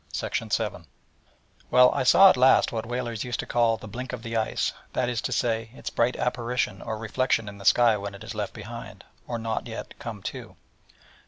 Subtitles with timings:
[1.69, 4.73] Well, I saw at last what whalers used to call 'the blink of the ice';
[4.93, 8.33] that is to say, its bright apparition or reflection in the sky when it is
[8.33, 10.55] left behind, or not yet come to.